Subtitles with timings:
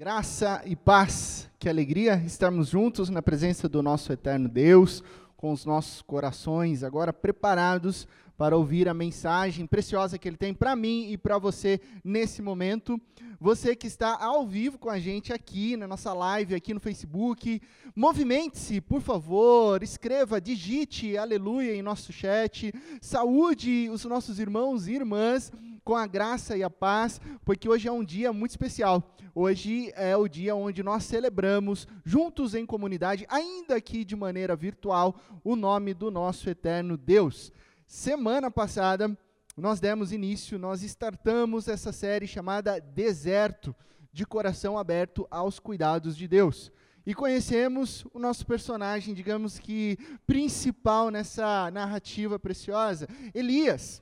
[0.00, 5.04] Graça e paz, que alegria estarmos juntos na presença do nosso eterno Deus,
[5.36, 10.74] com os nossos corações agora preparados para ouvir a mensagem preciosa que Ele tem para
[10.74, 12.98] mim e para você nesse momento.
[13.38, 17.60] Você que está ao vivo com a gente aqui na nossa live, aqui no Facebook,
[17.94, 22.72] movimente-se, por favor, escreva, digite aleluia em nosso chat,
[23.02, 25.52] saúde os nossos irmãos e irmãs
[25.90, 29.12] com a graça e a paz, porque hoje é um dia muito especial.
[29.34, 35.20] Hoje é o dia onde nós celebramos, juntos em comunidade, ainda que de maneira virtual,
[35.42, 37.52] o nome do nosso eterno Deus.
[37.88, 39.18] Semana passada,
[39.56, 43.74] nós demos início, nós startamos essa série chamada Deserto,
[44.12, 46.70] de coração aberto aos cuidados de Deus.
[47.04, 54.00] E conhecemos o nosso personagem, digamos que principal nessa narrativa preciosa, Elias.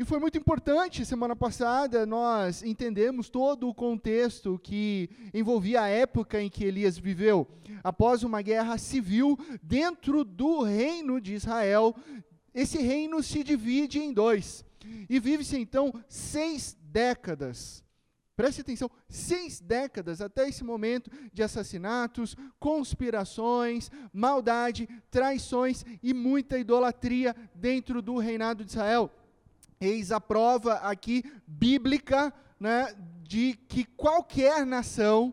[0.00, 6.40] E foi muito importante, semana passada, nós entendemos todo o contexto que envolvia a época
[6.40, 7.46] em que Elias viveu.
[7.84, 11.94] Após uma guerra civil dentro do reino de Israel,
[12.54, 14.64] esse reino se divide em dois.
[15.06, 17.84] E vive-se então seis décadas.
[18.34, 27.36] Preste atenção, seis décadas até esse momento de assassinatos, conspirações, maldade, traições e muita idolatria
[27.54, 29.12] dentro do reinado de Israel.
[29.82, 35.32] Eis a prova aqui bíblica né, de que qualquer nação,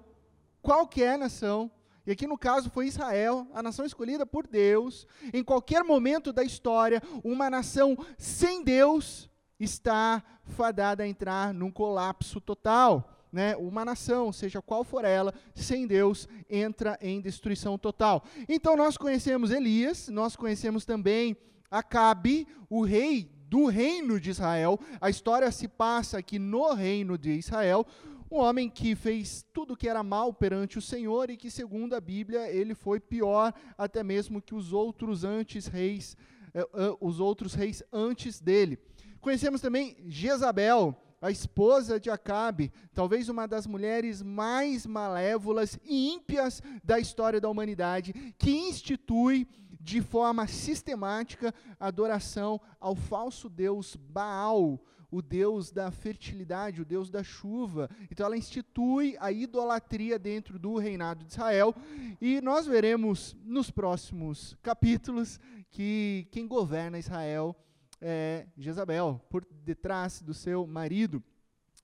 [0.61, 1.69] qualquer nação,
[2.05, 6.45] e aqui no caso foi Israel, a nação escolhida por Deus, em qualquer momento da
[6.45, 13.13] história, uma nação sem Deus está fadada a entrar num colapso total.
[13.29, 18.23] Né, uma nação, seja qual for ela, sem Deus, entra em destruição total.
[18.47, 21.35] Então nós conhecemos Elias, nós conhecemos também
[21.69, 24.79] Acabe, o rei do reino de Israel.
[24.99, 27.85] A história se passa aqui no reino de Israel
[28.29, 32.01] um homem que fez tudo que era mal perante o Senhor e que, segundo a
[32.01, 36.17] Bíblia, ele foi pior até mesmo que os outros antes reis,
[36.53, 38.77] eh, eh, os outros reis antes dele.
[39.21, 46.61] Conhecemos também Jezabel, a esposa de Acabe, talvez uma das mulheres mais malévolas e ímpias
[46.83, 49.47] da história da humanidade, que institui
[49.87, 54.77] de forma sistemática adoração ao falso deus Baal,
[55.09, 57.89] o Deus da fertilidade, o Deus da chuva.
[58.11, 61.73] Então ela institui a idolatria dentro do reinado de Israel.
[62.19, 65.39] E nós veremos nos próximos capítulos
[65.71, 67.55] que quem governa Israel
[68.01, 71.23] é Jezabel, por detrás do seu marido.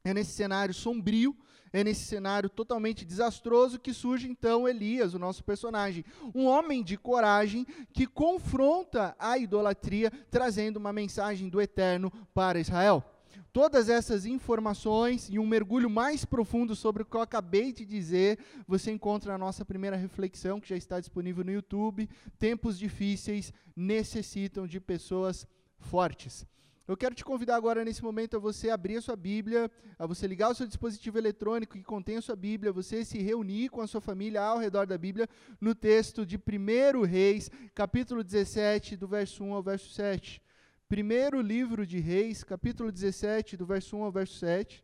[0.06, 1.36] É nesse cenário sombrio,
[1.72, 6.06] é nesse cenário totalmente desastroso que surge então Elias, o nosso personagem.
[6.36, 13.03] Um homem de coragem que confronta a idolatria, trazendo uma mensagem do eterno para Israel.
[13.52, 18.40] Todas essas informações e um mergulho mais profundo sobre o que eu acabei de dizer,
[18.68, 22.09] você encontra na nossa primeira reflexão, que já está disponível no YouTube.
[22.38, 25.47] Tempos difíceis necessitam de pessoas
[25.80, 26.46] fortes.
[26.85, 30.27] Eu quero te convidar agora, nesse momento, a você abrir a sua Bíblia, a você
[30.27, 33.88] ligar o seu dispositivo eletrônico que contém a sua Bíblia, você se reunir com a
[33.88, 35.29] sua família ao redor da Bíblia,
[35.61, 40.41] no texto de 1 Reis, capítulo 17, do verso 1 ao verso 7.
[40.89, 44.83] Primeiro livro de Reis, capítulo 17, do verso 1 ao verso 7,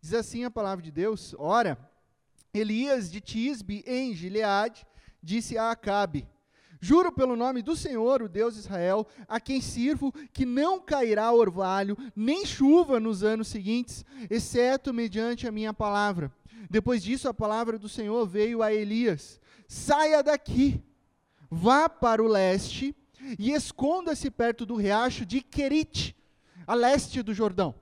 [0.00, 1.76] diz assim a palavra de Deus: Ora,
[2.54, 4.86] Elias de Tisbe, em Gileade,
[5.20, 6.28] disse a Acabe:
[6.80, 11.30] Juro pelo nome do Senhor, o Deus de Israel, a quem sirvo, que não cairá
[11.30, 16.32] orvalho, nem chuva nos anos seguintes, exceto mediante a minha palavra.
[16.70, 20.82] Depois disso, a palavra do Senhor veio a Elias: Saia daqui,
[21.50, 22.96] vá para o leste
[23.38, 26.16] e esconda-se perto do riacho de Querite,
[26.66, 27.74] a leste do Jordão.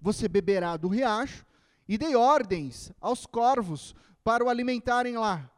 [0.00, 1.44] Você beberá do riacho,
[1.88, 5.50] e dei ordens aos corvos para o alimentarem lá.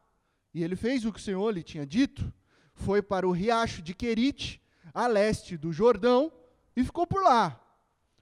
[0.53, 2.33] E ele fez o que o Senhor lhe tinha dito,
[2.77, 4.61] foi para o riacho de Querite,
[4.93, 6.31] a leste do Jordão,
[6.75, 7.59] e ficou por lá.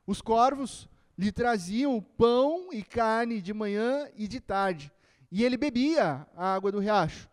[0.08, 4.92] Os corvos lhe traziam pão e carne de manhã e de tarde,
[5.31, 7.30] e ele bebia a água do riacho.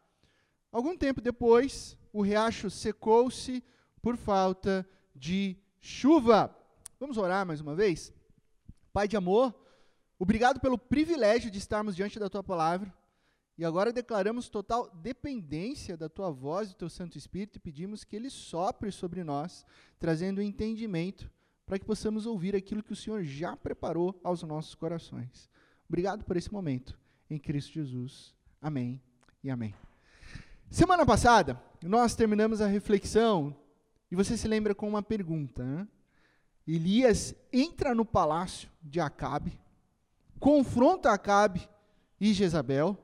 [0.71, 3.63] Algum tempo depois, o riacho secou-se
[4.01, 6.55] por falta de chuva.
[6.99, 8.13] Vamos orar mais uma vez?
[8.93, 9.55] Pai de amor,
[10.19, 12.93] obrigado pelo privilégio de estarmos diante da tua palavra.
[13.57, 18.03] E agora declaramos total dependência da tua voz e do teu Santo Espírito e pedimos
[18.03, 19.67] que ele sopre sobre nós,
[19.99, 21.31] trazendo entendimento
[21.67, 25.51] para que possamos ouvir aquilo que o Senhor já preparou aos nossos corações.
[25.89, 26.99] Obrigado por esse momento.
[27.29, 28.35] Em Cristo Jesus.
[28.61, 29.01] Amém
[29.43, 29.75] e amém.
[30.71, 33.55] Semana passada, nós terminamos a reflexão
[34.11, 35.65] e você se lembra com uma pergunta.
[35.65, 35.89] Né?
[36.67, 39.59] Elias entra no palácio de Acabe,
[40.39, 41.69] confronta Acabe
[42.21, 42.99] e Jezabel,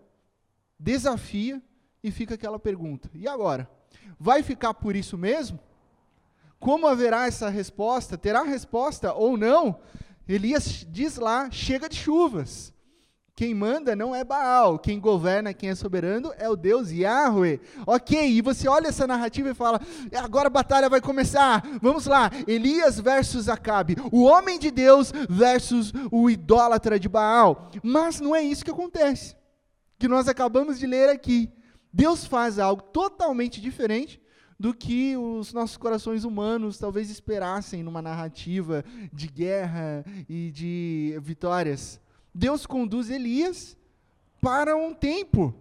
[0.78, 1.62] desafia
[2.02, 3.68] e fica aquela pergunta: e agora?
[4.18, 5.58] Vai ficar por isso mesmo?
[6.58, 8.18] Como haverá essa resposta?
[8.18, 9.80] Terá resposta ou não?
[10.28, 12.72] Elias diz lá: chega de chuvas.
[13.38, 17.60] Quem manda não é Baal, quem governa, quem é soberano é o Deus Yahweh.
[17.86, 19.80] Ok, e você olha essa narrativa e fala:
[20.12, 21.62] agora a batalha vai começar.
[21.80, 27.70] Vamos lá, Elias versus Acabe, o homem de Deus versus o idólatra de Baal.
[27.80, 29.36] Mas não é isso que acontece,
[29.98, 31.50] que nós acabamos de ler aqui.
[31.92, 34.20] Deus faz algo totalmente diferente
[34.58, 42.00] do que os nossos corações humanos talvez esperassem numa narrativa de guerra e de vitórias.
[42.34, 43.76] Deus conduz Elias
[44.40, 45.54] para um tempo,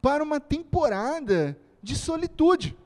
[0.00, 2.76] para uma temporada de solitude.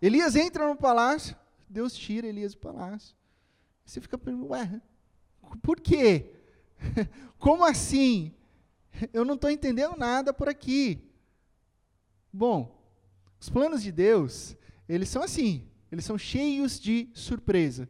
[0.00, 1.36] Elias entra no palácio,
[1.68, 3.16] Deus tira Elias do palácio.
[3.84, 4.80] Você fica perguntando, ué,
[5.62, 6.30] por quê?
[7.38, 8.32] Como assim?
[9.12, 11.00] Eu não estou entendendo nada por aqui.
[12.32, 12.80] Bom,
[13.40, 14.56] os planos de Deus,
[14.88, 17.88] eles são assim, eles são cheios de surpresa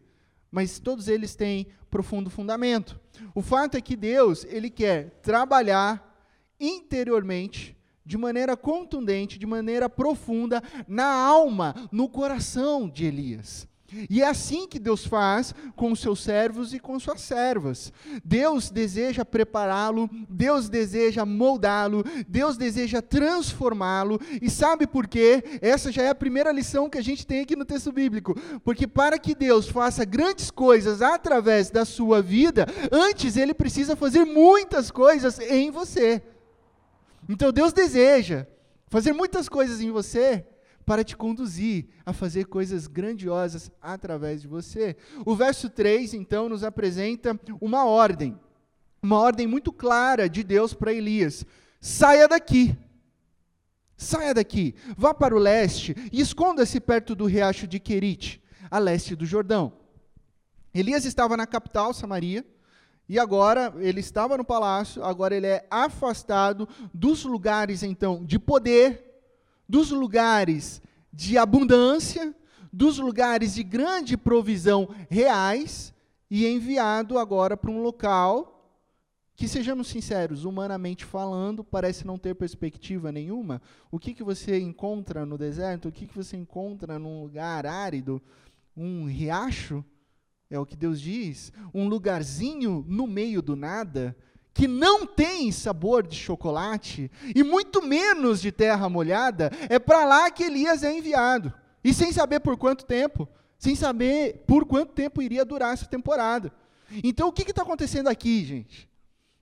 [0.55, 3.01] mas todos eles têm profundo fundamento.
[3.35, 6.17] O fato é que Deus, ele quer trabalhar
[6.61, 13.67] interiormente, de maneira contundente, de maneira profunda, na alma, no coração de Elias.
[14.11, 17.93] E é assim que Deus faz com os seus servos e com suas servas.
[18.25, 24.21] Deus deseja prepará-lo, Deus deseja moldá-lo, Deus deseja transformá-lo.
[24.41, 25.45] E sabe por quê?
[25.61, 28.35] Essa já é a primeira lição que a gente tem aqui no texto bíblico.
[28.65, 34.25] Porque para que Deus faça grandes coisas através da sua vida, antes ele precisa fazer
[34.25, 36.23] muitas coisas em você.
[37.29, 38.47] Então Deus deseja
[38.89, 40.45] fazer muitas coisas em você
[40.85, 44.97] para te conduzir a fazer coisas grandiosas através de você.
[45.25, 48.39] O verso 3, então, nos apresenta uma ordem,
[49.03, 51.45] uma ordem muito clara de Deus para Elias:
[51.81, 52.77] saia daqui.
[53.97, 59.15] Saia daqui, vá para o leste e esconda-se perto do riacho de Querite, a leste
[59.15, 59.73] do Jordão.
[60.75, 62.45] Elias estava na capital, Samaria,
[63.09, 69.14] e agora ele estava no palácio, agora ele é afastado dos lugares então de poder,
[69.69, 70.83] dos lugares
[71.13, 72.35] de abundância,
[72.73, 75.95] dos lugares de grande provisão reais
[76.31, 78.51] e enviado agora para um local
[79.37, 83.61] que, sejamos sinceros, humanamente falando, parece não ter perspectiva nenhuma.
[83.91, 85.89] O que, que você encontra no deserto?
[85.89, 88.23] O que, que você encontra num lugar árido?
[88.77, 89.85] Um riacho?
[90.49, 91.53] É o que Deus diz.
[91.73, 94.17] Um lugarzinho no meio do nada
[94.55, 100.31] que não tem sabor de chocolate e muito menos de terra molhada, é para lá
[100.31, 101.53] que Elias é enviado.
[101.83, 103.29] E sem saber por quanto tempo,
[103.59, 106.53] sem saber por quanto tempo iria durar essa temporada.
[107.03, 108.89] Então o que está acontecendo aqui, gente?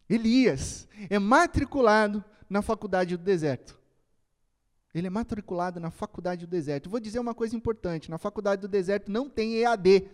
[0.09, 3.79] Elias é matriculado na faculdade do deserto.
[4.95, 6.91] Ele é matriculado na faculdade do deserto.
[6.91, 10.09] Vou dizer uma coisa importante: na faculdade do deserto não tem EAD.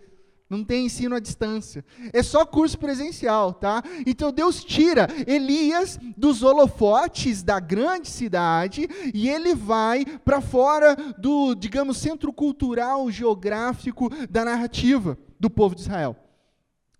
[0.49, 1.85] Não tem ensino à distância.
[2.11, 3.83] É só curso presencial, tá?
[4.05, 11.53] Então Deus tira Elias dos holofotes da grande cidade e ele vai para fora do,
[11.53, 16.15] digamos, centro cultural, geográfico da narrativa do povo de Israel.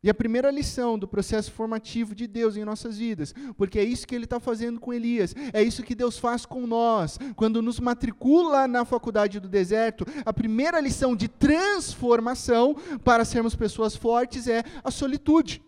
[0.02, 4.08] E a primeira lição do processo formativo de Deus em nossas vidas, porque é isso
[4.08, 7.20] que ele está fazendo com Elias, é isso que Deus faz com nós.
[7.36, 13.94] Quando nos matricula na faculdade do deserto, a primeira lição de transformação para sermos pessoas
[13.94, 15.62] fortes é a solitude.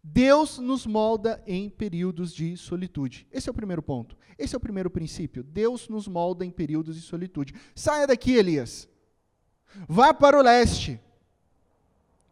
[0.00, 3.26] Deus nos molda em períodos de solitude.
[3.32, 4.16] Esse é o primeiro ponto.
[4.38, 5.42] Esse é o primeiro princípio.
[5.42, 7.52] Deus nos molda em períodos de solitude.
[7.74, 8.88] Saia daqui, Elias.
[9.88, 11.00] Vá para o leste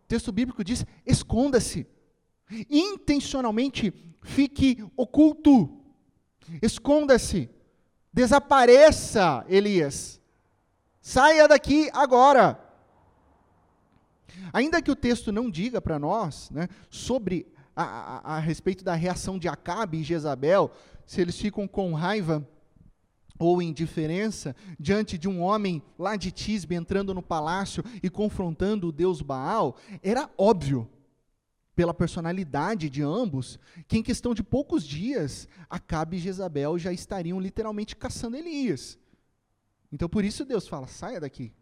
[0.04, 1.86] o texto bíblico diz: esconda-se.
[2.70, 3.92] Intencionalmente
[4.22, 5.80] fique oculto.
[6.60, 7.50] Esconda-se.
[8.12, 10.20] Desapareça, Elias.
[11.00, 12.60] Saia daqui agora.
[14.52, 18.94] Ainda que o texto não diga para nós né, sobre a, a, a, respeito da
[18.94, 20.70] reação de Acabe e Jezabel,
[21.06, 22.46] se eles ficam com raiva
[23.38, 28.92] ou indiferença diante de um homem lá de Tisbe entrando no palácio e confrontando o
[28.92, 30.88] deus Baal, era óbvio,
[31.74, 37.40] pela personalidade de ambos, que em questão de poucos dias, Acabe e Jezabel já estariam
[37.40, 38.98] literalmente caçando Elias.
[39.90, 41.52] Então por isso Deus fala: saia daqui.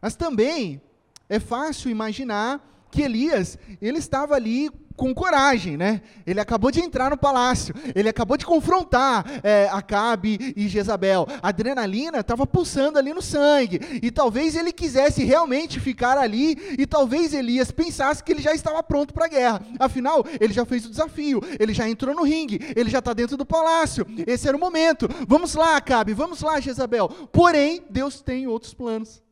[0.00, 0.82] Mas também
[1.28, 6.02] é fácil imaginar que Elias, ele estava ali com coragem, né?
[6.26, 11.26] Ele acabou de entrar no palácio, ele acabou de confrontar é, Acabe e Jezabel.
[11.42, 16.86] A adrenalina estava pulsando ali no sangue, e talvez ele quisesse realmente ficar ali, e
[16.86, 19.62] talvez Elias pensasse que ele já estava pronto para a guerra.
[19.78, 23.36] Afinal, ele já fez o desafio, ele já entrou no ringue, ele já está dentro
[23.36, 24.06] do palácio.
[24.26, 25.08] Esse era o momento.
[25.28, 27.08] Vamos lá, Acabe, vamos lá, Jezabel.
[27.08, 29.22] Porém, Deus tem outros planos.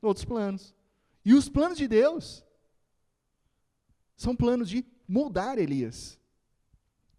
[0.00, 0.74] Outros planos.
[1.24, 2.44] E os planos de Deus
[4.16, 6.18] são planos de moldar Elias.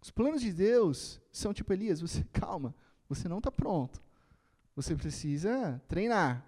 [0.00, 2.74] Os planos de Deus são tipo, Elias, você calma,
[3.08, 4.02] você não está pronto.
[4.74, 6.44] Você precisa treinar.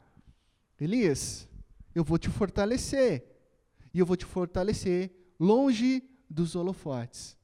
[0.80, 1.49] Elias,
[1.95, 3.25] eu vou te fortalecer.
[3.92, 7.38] E eu vou te fortalecer longe dos holofotes.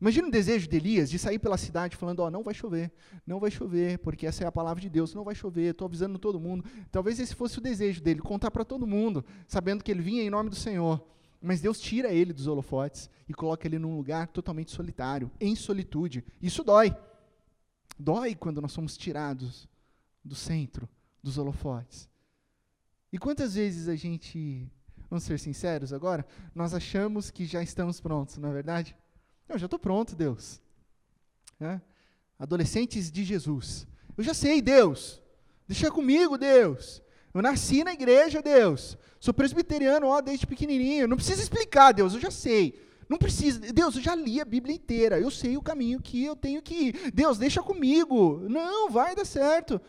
[0.00, 2.92] Imagina o desejo de Elias de sair pela cidade falando: Ó, oh, não vai chover,
[3.26, 6.18] não vai chover, porque essa é a palavra de Deus, não vai chover, estou avisando
[6.18, 6.64] todo mundo.
[6.92, 10.30] Talvez esse fosse o desejo dele, contar para todo mundo, sabendo que ele vinha em
[10.30, 11.04] nome do Senhor.
[11.40, 16.24] Mas Deus tira ele dos holofotes e coloca ele num lugar totalmente solitário, em solitude.
[16.40, 16.94] Isso dói.
[17.98, 19.68] Dói quando nós somos tirados
[20.24, 20.88] do centro
[21.22, 22.08] dos holofotes.
[23.12, 24.70] E quantas vezes a gente,
[25.08, 28.96] vamos ser sinceros agora, nós achamos que já estamos prontos, não é verdade?
[29.48, 30.60] Eu já estou pronto, Deus.
[31.58, 31.80] É?
[32.38, 33.86] Adolescentes de Jesus.
[34.16, 35.20] Eu já sei, Deus.
[35.66, 37.02] Deixa comigo, Deus.
[37.32, 38.98] Eu nasci na igreja, Deus.
[39.20, 41.06] Sou presbiteriano, ó, desde pequenininho.
[41.06, 42.80] Não precisa explicar, Deus, eu já sei.
[43.08, 43.60] Não precisa.
[43.72, 45.18] Deus, eu já li a Bíblia inteira.
[45.18, 47.10] Eu sei o caminho que eu tenho que ir.
[47.12, 48.48] Deus, deixa comigo.
[48.48, 49.80] Não, vai dar certo.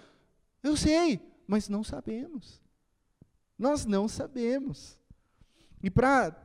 [0.62, 2.62] Eu sei, mas não sabemos.
[3.57, 5.00] Nós não sabemos.
[5.83, 6.36] E para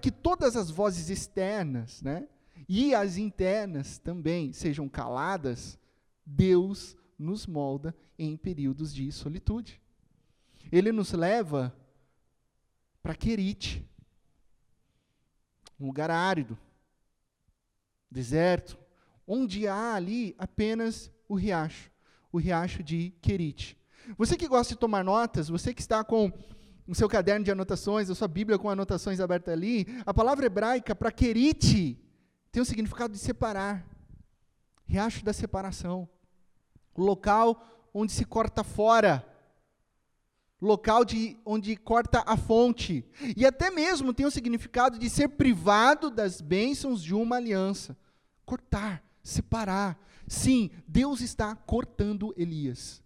[0.00, 2.28] que todas as vozes externas, né,
[2.68, 5.78] e as internas também sejam caladas,
[6.24, 9.81] Deus nos molda em períodos de solitude
[10.72, 11.76] ele nos leva
[13.02, 13.86] para Querite,
[15.78, 16.58] um lugar árido,
[18.10, 18.78] deserto,
[19.26, 21.90] onde há ali apenas o riacho,
[22.32, 23.76] o riacho de Querite.
[24.16, 26.32] Você que gosta de tomar notas, você que está com
[26.86, 30.94] o seu caderno de anotações, a sua Bíblia com anotações aberta ali, a palavra hebraica
[30.94, 31.98] para Querite
[32.50, 33.86] tem o significado de separar,
[34.86, 36.08] riacho da separação,
[36.94, 39.26] o local onde se corta fora
[40.62, 43.04] local de, onde corta a fonte.
[43.36, 47.98] E até mesmo tem o significado de ser privado das bênçãos de uma aliança.
[48.46, 50.00] Cortar, separar.
[50.26, 53.02] Sim, Deus está cortando Elias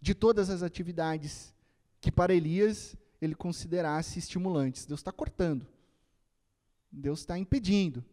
[0.00, 1.54] de todas as atividades
[2.00, 4.84] que para Elias ele considerasse estimulantes.
[4.84, 5.64] Deus está cortando.
[6.90, 8.04] Deus está impedindo.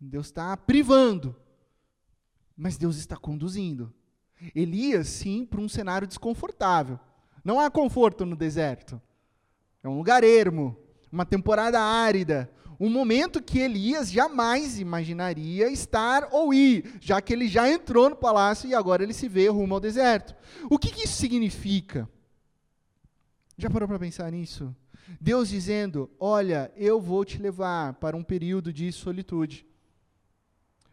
[0.00, 1.36] Deus está privando.
[2.56, 3.94] Mas Deus está conduzindo.
[4.52, 6.98] Elias, sim, para um cenário desconfortável.
[7.48, 9.00] Não há conforto no deserto.
[9.82, 10.76] É um lugar ermo,
[11.10, 17.48] uma temporada árida, um momento que Elias jamais imaginaria estar ou ir, já que ele
[17.48, 20.36] já entrou no palácio e agora ele se vê rumo ao deserto.
[20.68, 22.06] O que, que isso significa?
[23.56, 24.76] Já parou para pensar nisso?
[25.18, 29.66] Deus dizendo: Olha, eu vou te levar para um período de solitude.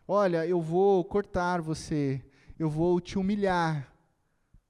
[0.08, 2.24] Olha, eu vou cortar você,
[2.58, 3.94] eu vou te humilhar,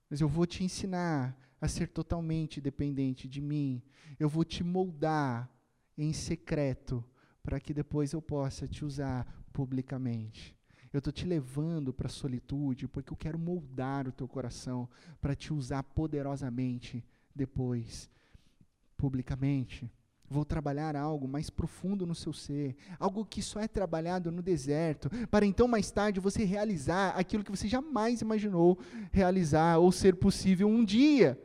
[0.09, 3.81] mas eu vou te ensinar a ser totalmente dependente de mim.
[4.19, 5.49] Eu vou te moldar
[5.97, 7.03] em secreto
[7.43, 10.55] para que depois eu possa te usar publicamente.
[10.91, 15.35] Eu estou te levando para a solitude porque eu quero moldar o teu coração para
[15.35, 17.03] te usar poderosamente
[17.35, 18.09] depois,
[18.95, 19.91] publicamente.
[20.27, 25.09] Vou trabalhar algo mais profundo no seu ser, algo que só é trabalhado no deserto,
[25.29, 28.79] para então mais tarde você realizar aquilo que você jamais imaginou
[29.11, 31.39] realizar ou ser possível um dia.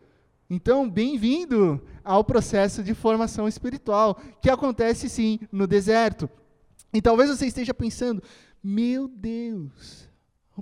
[0.53, 6.29] Então, bem-vindo ao processo de formação espiritual, que acontece sim no deserto.
[6.93, 8.21] E talvez você esteja pensando:
[8.61, 10.09] meu Deus,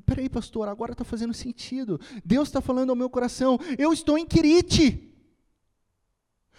[0.04, 1.98] peraí, pastor, agora está fazendo sentido.
[2.22, 5.07] Deus está falando ao meu coração: eu estou em Quirite.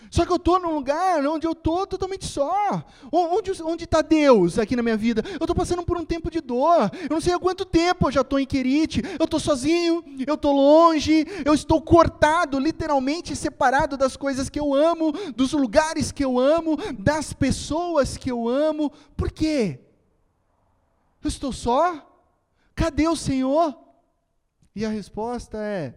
[0.10, 2.84] Só que eu estou num lugar onde eu estou totalmente só.
[3.12, 5.24] Onde está Deus aqui na minha vida?
[5.32, 6.90] Eu estou passando por um tempo de dor.
[7.04, 9.04] Eu não sei há quanto tempo eu já estou em Querite.
[9.20, 14.74] Eu estou sozinho, eu estou longe, eu estou cortado, literalmente separado das coisas que eu
[14.74, 18.92] amo, dos lugares que eu amo, das pessoas que eu amo.
[19.16, 19.80] Por quê?
[21.24, 22.06] Eu estou só?
[22.74, 23.78] Cadê o Senhor?
[24.76, 25.94] E a resposta é: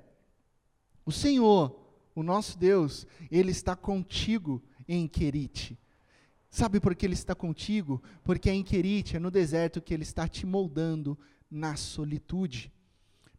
[1.06, 1.82] o Senhor
[2.14, 5.78] o nosso Deus, Ele está contigo em Querite.
[6.50, 8.02] Sabe por que Ele está contigo?
[8.23, 11.19] Porque é em Querite, é no deserto que Ele está te moldando
[11.50, 12.73] na solitude.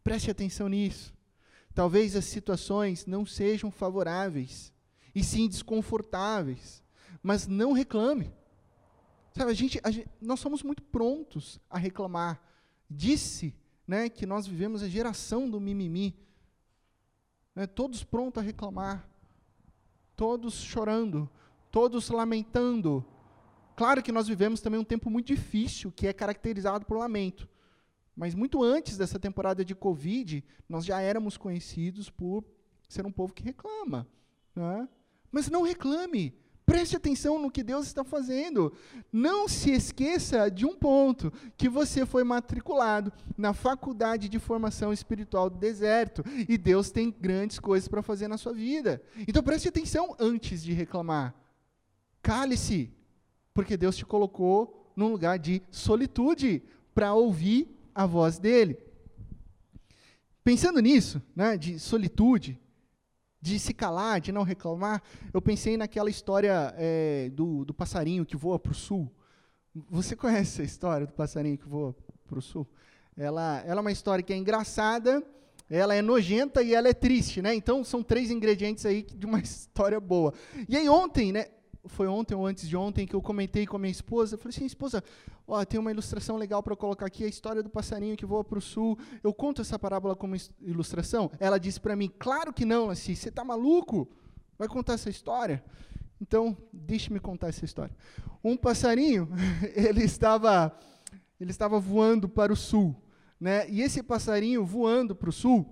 [0.03, 1.13] Preste atenção nisso.
[1.74, 4.72] Talvez as situações não sejam favoráveis,
[5.15, 6.84] e sim desconfortáveis,
[7.22, 8.32] mas não reclame.
[9.36, 12.42] Sabe, a gente, a gente, nós somos muito prontos a reclamar.
[12.89, 13.56] Disse
[13.88, 16.15] né, que nós vivemos a geração do mimimi.
[17.55, 19.07] Né, todos prontos a reclamar.
[20.15, 21.29] Todos chorando.
[21.72, 23.05] Todos lamentando.
[23.75, 27.50] Claro que nós vivemos também um tempo muito difícil, que é caracterizado por lamento.
[28.15, 32.43] Mas muito antes dessa temporada de Covid, nós já éramos conhecidos por
[32.88, 34.07] ser um povo que reclama.
[34.55, 34.88] Né?
[35.31, 36.38] Mas não reclame.
[36.74, 38.74] Preste atenção no que Deus está fazendo.
[39.12, 45.51] Não se esqueça de um ponto: que você foi matriculado na faculdade de formação espiritual
[45.51, 46.24] do deserto.
[46.50, 49.00] E Deus tem grandes coisas para fazer na sua vida.
[49.27, 51.36] Então preste atenção antes de reclamar.
[52.24, 52.92] Cale-se,
[53.53, 56.63] porque Deus te colocou num lugar de solitude
[56.96, 58.80] para ouvir a voz dele.
[60.44, 62.60] Pensando nisso, né, de solitude,
[63.44, 68.38] de se calar, de não reclamar, eu pensei naquela história é, do, do passarinho que
[68.38, 69.12] voa para o sul.
[69.90, 71.94] Você conhece essa história do passarinho que voa
[72.26, 72.66] para o sul?
[73.18, 75.22] Ela, ela é uma história que é engraçada,
[75.70, 77.54] ela é nojenta e ela é triste, né?
[77.54, 80.34] Então são três ingredientes aí de uma história boa.
[80.70, 81.48] E aí ontem, né?
[81.86, 84.36] Foi ontem ou antes de ontem que eu comentei com a minha esposa.
[84.36, 85.04] Eu falei assim, esposa,
[85.48, 88.58] ó, tem uma ilustração legal para colocar aqui, a história do passarinho que voa para
[88.58, 88.98] o sul.
[89.22, 91.30] Eu conto essa parábola como ilustração?
[91.40, 94.10] Ela disse para mim, claro que não, você está maluco?
[94.58, 95.63] Vai contar essa história?
[96.22, 97.94] Então, deixe-me contar essa história.
[98.42, 99.28] Um passarinho,
[99.75, 100.78] ele estava,
[101.40, 102.96] ele estava voando para o sul.
[103.40, 103.70] Né?
[103.70, 105.70] E esse passarinho voando para o sul,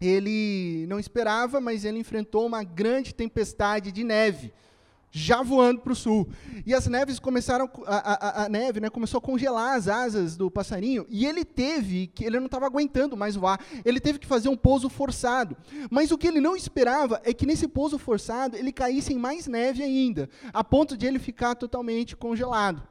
[0.00, 4.52] ele não esperava, mas ele enfrentou uma grande tempestade de neve
[5.16, 6.28] já voando para o sul.
[6.66, 10.50] E as neves começaram, a, a, a, neve né, começou a congelar as asas do
[10.50, 14.50] passarinho, e ele teve, que ele não estava aguentando mais voar, ele teve que fazer
[14.50, 15.56] um pouso forçado.
[15.90, 19.46] Mas o que ele não esperava é que nesse pouso forçado ele caísse em mais
[19.46, 22.82] neve ainda, a ponto de ele ficar totalmente congelado.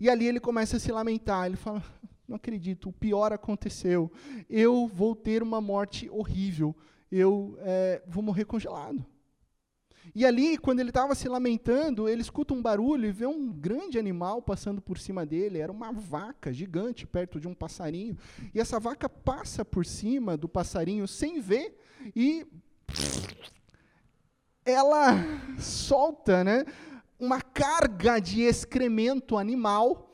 [0.00, 1.82] E ali ele começa a se lamentar, ele fala,
[2.26, 4.10] não acredito, o pior aconteceu,
[4.48, 6.74] eu vou ter uma morte horrível,
[7.12, 9.04] eu é, vou morrer congelado.
[10.14, 13.98] E ali, quando ele estava se lamentando, ele escuta um barulho e vê um grande
[13.98, 15.58] animal passando por cima dele.
[15.58, 18.16] Era uma vaca gigante perto de um passarinho.
[18.54, 21.78] E essa vaca passa por cima do passarinho sem ver
[22.14, 22.46] e
[24.64, 25.24] ela
[25.58, 26.64] solta né,
[27.18, 30.10] uma carga de excremento animal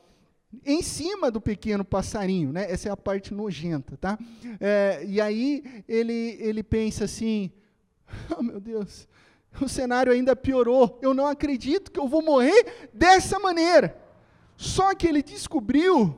[0.65, 2.69] em cima do pequeno passarinho, né?
[2.69, 4.19] Essa é a parte nojenta, tá?
[4.59, 7.51] É, e aí ele ele pensa assim,
[8.37, 9.07] oh meu Deus,
[9.59, 10.99] o cenário ainda piorou.
[11.01, 13.97] Eu não acredito que eu vou morrer dessa maneira.
[14.55, 16.17] Só que ele descobriu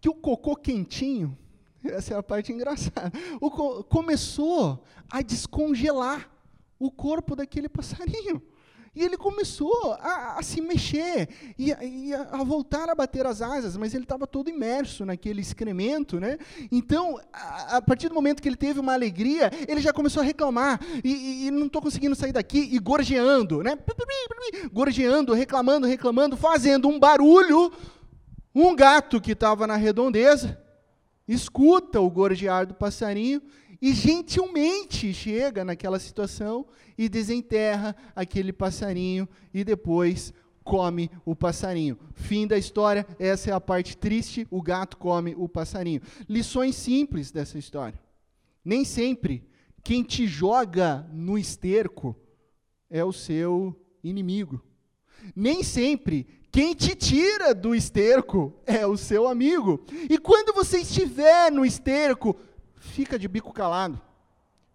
[0.00, 1.36] que o cocô quentinho,
[1.84, 3.50] essa é a parte engraçada, o,
[3.84, 6.30] começou a descongelar
[6.78, 8.42] o corpo daquele passarinho.
[8.94, 11.28] E ele começou a, a se mexer
[11.58, 16.20] e, e, a voltar a bater as asas, mas ele estava todo imerso naquele excremento,
[16.20, 16.38] né?
[16.70, 20.24] Então, a, a, partir do momento que ele teve uma alegria, ele já começou a
[20.24, 23.76] reclamar e, e, e não estou conseguindo sair daqui e gorjeando, né?
[24.72, 27.72] Gorjeando, reclamando, reclamando, fazendo um barulho.
[28.54, 30.62] Um gato que estava na redondeza
[31.26, 33.42] escuta o gorjear do passarinho
[33.80, 40.32] e gentilmente chega naquela situação e desenterra aquele passarinho e depois
[40.62, 41.98] come o passarinho.
[42.14, 46.00] Fim da história, essa é a parte triste, o gato come o passarinho.
[46.28, 48.00] Lições simples dessa história.
[48.64, 49.46] Nem sempre
[49.82, 52.16] quem te joga no esterco
[52.88, 54.62] é o seu inimigo.
[55.36, 59.84] Nem sempre quem te tira do esterco é o seu amigo.
[60.08, 62.36] E quando você estiver no esterco,
[62.84, 64.00] fica de bico calado.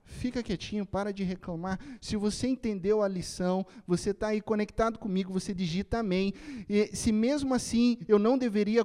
[0.03, 1.79] Fica quietinho, para de reclamar.
[2.01, 6.33] Se você entendeu a lição, você está aí conectado comigo, você digita amém.
[6.67, 8.83] E se mesmo assim eu não deveria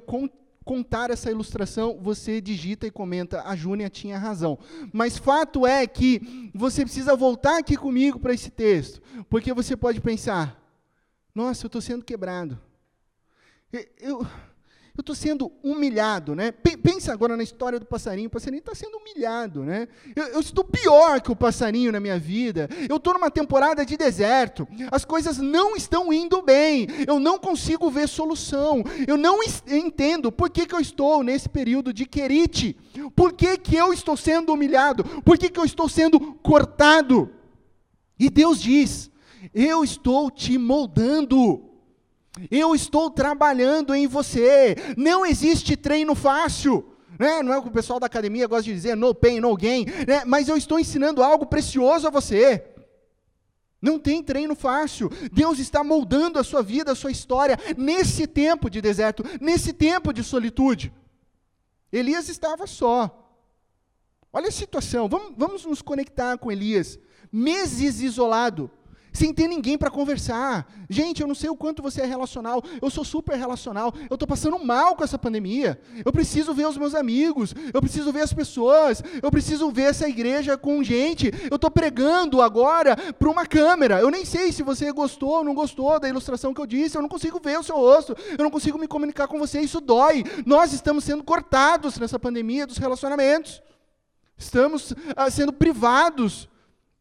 [0.64, 4.58] contar essa ilustração, você digita e comenta, a Júnia tinha razão.
[4.92, 10.02] Mas fato é que você precisa voltar aqui comigo para esse texto, porque você pode
[10.02, 10.60] pensar,
[11.34, 12.60] nossa, eu estou sendo quebrado.
[13.98, 14.26] Eu,
[14.96, 16.52] eu estou sendo humilhado, né?
[16.52, 18.28] Pensa agora na história do passarinho.
[18.28, 19.88] O passarinho está sendo humilhado, né?
[20.14, 22.68] Eu, eu, estou pior que o passarinho na minha vida.
[22.88, 24.68] Eu estou numa temporada de deserto.
[24.92, 26.86] As coisas não estão indo bem.
[27.08, 28.84] Eu não consigo ver solução.
[29.04, 32.76] Eu não entendo por que, que eu estou nesse período de querite.
[33.16, 35.02] Por que, que eu estou sendo humilhado?
[35.22, 37.32] Por que, que eu estou sendo cortado?
[38.16, 39.10] E Deus diz:
[39.52, 41.73] Eu estou te moldando.
[42.50, 44.76] Eu estou trabalhando em você.
[44.96, 46.92] Não existe treino fácil.
[47.18, 47.42] Né?
[47.42, 49.86] Não é o que o pessoal da academia gosta de dizer, no pain, no gain.
[50.06, 50.24] Né?
[50.24, 52.64] Mas eu estou ensinando algo precioso a você.
[53.80, 55.10] Não tem treino fácil.
[55.30, 60.12] Deus está moldando a sua vida, a sua história, nesse tempo de deserto, nesse tempo
[60.12, 60.92] de solitude.
[61.92, 63.20] Elias estava só.
[64.32, 66.98] Olha a situação, vamos, vamos nos conectar com Elias.
[67.30, 68.70] Meses isolado
[69.14, 70.66] sem ter ninguém para conversar.
[70.90, 74.26] Gente, eu não sei o quanto você é relacional, eu sou super relacional, eu estou
[74.26, 75.80] passando mal com essa pandemia.
[76.04, 80.08] Eu preciso ver os meus amigos, eu preciso ver as pessoas, eu preciso ver essa
[80.08, 81.30] igreja com gente.
[81.48, 84.00] Eu estou pregando agora para uma câmera.
[84.00, 87.02] Eu nem sei se você gostou ou não gostou da ilustração que eu disse, eu
[87.02, 90.24] não consigo ver o seu rosto, eu não consigo me comunicar com você, isso dói.
[90.44, 93.62] Nós estamos sendo cortados nessa pandemia dos relacionamentos.
[94.36, 96.48] Estamos ah, sendo privados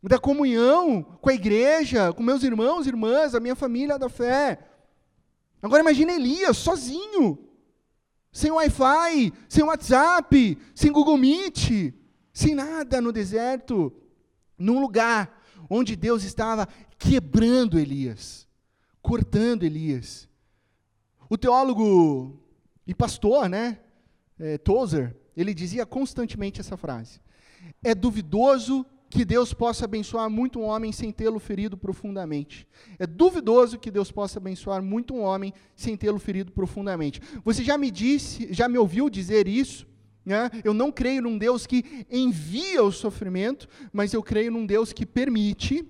[0.03, 4.59] da comunhão com a igreja, com meus irmãos irmãs, a minha família da fé.
[5.61, 7.39] Agora imagine Elias sozinho,
[8.29, 11.93] sem Wi-Fi, sem WhatsApp, sem Google Meet,
[12.33, 13.93] sem nada no deserto,
[14.57, 18.45] num lugar onde Deus estava quebrando Elias,
[19.01, 20.27] cortando Elias.
[21.29, 22.37] O teólogo
[22.85, 23.79] e pastor, né,
[24.37, 27.21] é, Tozer, ele dizia constantemente essa frase:
[27.81, 32.67] É duvidoso que Deus possa abençoar muito um homem sem tê-lo ferido profundamente.
[32.97, 37.21] É duvidoso que Deus possa abençoar muito um homem sem tê-lo ferido profundamente.
[37.45, 39.85] Você já me disse, já me ouviu dizer isso?
[40.25, 40.49] Né?
[40.63, 45.05] Eu não creio num Deus que envia o sofrimento, mas eu creio num Deus que
[45.05, 45.87] permite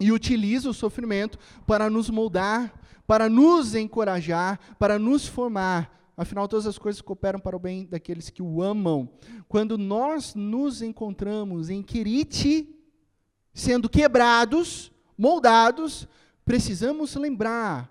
[0.00, 2.74] e utiliza o sofrimento para nos moldar,
[3.06, 8.28] para nos encorajar, para nos formar Afinal, todas as coisas cooperam para o bem daqueles
[8.28, 9.08] que o amam.
[9.48, 12.68] Quando nós nos encontramos em Quirite,
[13.54, 16.06] sendo quebrados, moldados,
[16.44, 17.90] precisamos lembrar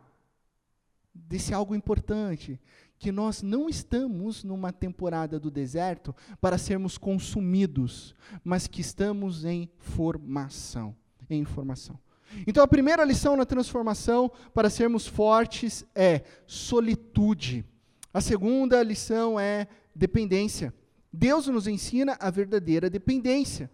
[1.14, 2.60] desse algo importante,
[3.00, 9.68] que nós não estamos numa temporada do deserto para sermos consumidos, mas que estamos em
[9.80, 10.96] formação,
[11.28, 12.00] em formação.
[12.46, 17.66] Então a primeira lição na transformação para sermos fortes é solitude.
[18.14, 20.74] A segunda lição é dependência.
[21.12, 23.70] Deus nos ensina a verdadeira dependência.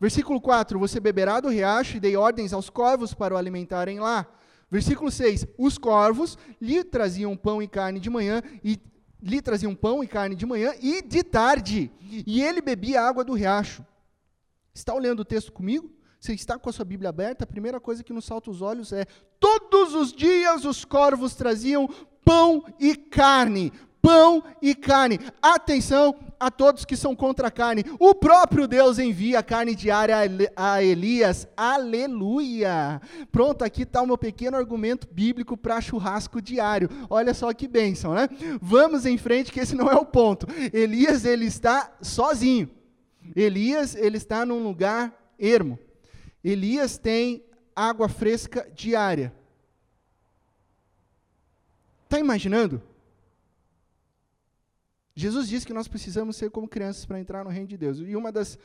[0.00, 4.26] Versículo 4: Você beberá do riacho e dei ordens aos corvos para o alimentarem lá.
[4.70, 8.78] Versículo 6: Os corvos lhe traziam pão e carne de manhã e
[9.22, 13.32] lhe traziam pão e carne de manhã e de tarde, e ele bebia água do
[13.32, 13.84] riacho.
[14.74, 15.90] Está olhando o texto comigo?
[16.24, 17.44] Você está com a sua Bíblia aberta?
[17.44, 19.04] A primeira coisa que nos salta os olhos é:
[19.38, 21.86] todos os dias os corvos traziam
[22.24, 23.70] pão e carne.
[24.00, 25.20] Pão e carne.
[25.42, 27.84] Atenção a todos que são contra a carne.
[27.98, 30.16] O próprio Deus envia carne diária
[30.56, 31.46] a Elias.
[31.54, 33.02] Aleluia!
[33.30, 36.88] Pronto, aqui está o meu pequeno argumento bíblico para churrasco diário.
[37.10, 38.30] Olha só que bênção, né?
[38.62, 40.46] Vamos em frente, que esse não é o ponto.
[40.72, 42.70] Elias, ele está sozinho.
[43.36, 45.78] Elias, ele está num lugar ermo.
[46.44, 47.42] Elias tem
[47.74, 49.34] água fresca diária.
[52.04, 52.82] Está imaginando?
[55.16, 57.98] Jesus disse que nós precisamos ser como crianças para entrar no reino de Deus.
[57.98, 58.58] E uma das,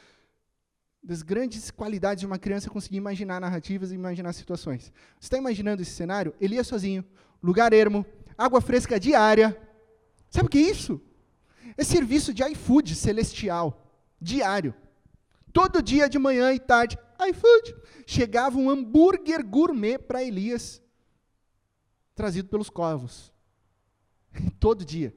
[1.02, 4.92] das grandes qualidades de uma criança é conseguir imaginar narrativas e imaginar situações.
[5.20, 6.34] Você está imaginando esse cenário?
[6.42, 7.06] Elias sozinho,
[7.42, 8.06] lugar ermo,
[8.38, 9.58] água fresca diária.
[10.30, 11.02] Sabe o que é isso?
[11.78, 13.90] É serviço de iFood celestial,
[14.20, 14.74] diário.
[15.54, 17.76] Todo dia de manhã e tarde, iFood.
[18.06, 20.82] Chegava um hambúrguer gourmet para Elias,
[22.16, 23.34] trazido pelos corvos.
[24.60, 25.14] Todo dia.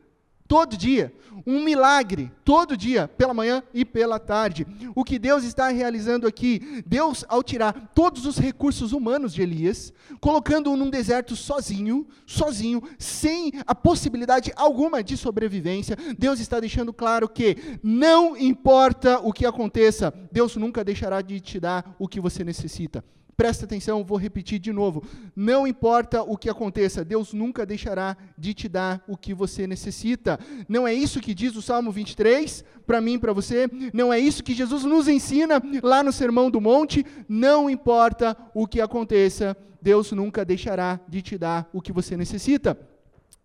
[0.52, 1.10] Todo dia.
[1.46, 2.30] Um milagre.
[2.44, 3.08] Todo dia.
[3.08, 4.66] Pela manhã e pela tarde.
[4.94, 6.84] O que Deus está realizando aqui?
[6.84, 13.50] Deus, ao tirar todos os recursos humanos de Elias, colocando-o num deserto sozinho, sozinho, sem
[13.66, 20.12] a possibilidade alguma de sobrevivência, Deus está deixando claro que não importa o que aconteça,
[20.30, 23.02] Deus nunca deixará de te dar o que você necessita.
[23.36, 25.02] Presta atenção, vou repetir de novo.
[25.34, 30.38] Não importa o que aconteça, Deus nunca deixará de te dar o que você necessita.
[30.68, 33.68] Não é isso que diz o Salmo 23 para mim para você?
[33.92, 37.06] Não é isso que Jesus nos ensina lá no Sermão do Monte?
[37.28, 42.78] Não importa o que aconteça, Deus nunca deixará de te dar o que você necessita.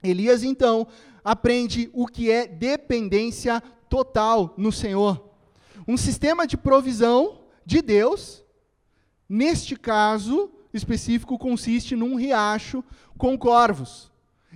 [0.03, 0.85] Elias, então,
[1.23, 5.29] aprende o que é dependência total no Senhor.
[5.87, 8.43] Um sistema de provisão de Deus
[9.29, 12.83] Neste caso específico, consiste num riacho
[13.17, 14.11] com corvos.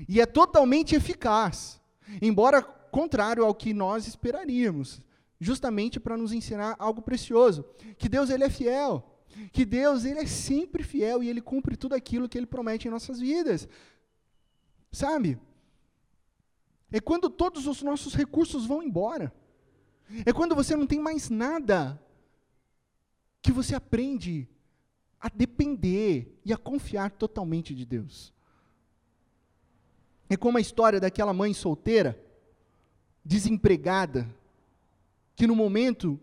[0.08, 1.80] E é totalmente eficaz,
[2.22, 5.02] embora contrário ao que nós esperaríamos,
[5.40, 7.66] justamente para nos ensinar algo precioso,
[7.98, 9.04] que Deus ele é fiel,
[9.52, 12.92] que Deus ele é sempre fiel e ele cumpre tudo aquilo que ele promete em
[12.92, 13.68] nossas vidas.
[14.92, 15.40] Sabe?
[16.92, 19.34] É quando todos os nossos recursos vão embora.
[20.26, 22.02] É quando você não tem mais nada
[23.42, 24.48] que você aprende
[25.22, 28.34] a depender e a confiar totalmente de Deus.
[30.28, 32.20] É como a história daquela mãe solteira,
[33.24, 34.28] desempregada,
[35.36, 36.20] que no momento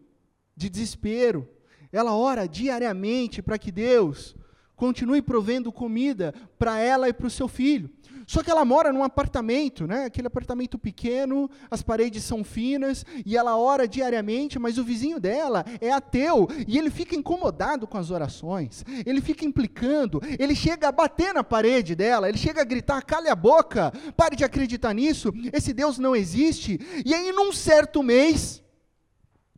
[0.56, 1.48] de desespero,
[1.92, 4.34] ela ora diariamente para que Deus
[4.78, 7.90] continue provendo comida para ela e para o seu filho.
[8.28, 10.04] Só que ela mora num apartamento, né?
[10.04, 15.64] Aquele apartamento pequeno, as paredes são finas e ela ora diariamente, mas o vizinho dela
[15.80, 18.84] é ateu e ele fica incomodado com as orações.
[19.06, 23.30] Ele fica implicando, ele chega a bater na parede dela, ele chega a gritar: "Cale
[23.30, 26.78] a boca, pare de acreditar nisso, esse Deus não existe".
[27.04, 28.62] E aí num certo mês,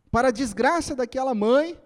[0.09, 1.77] para a desgraça daquela mãe,